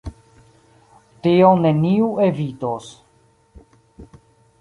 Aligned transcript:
Tion 1.27 1.61
neniu 1.65 2.07
evitos. 2.29 2.87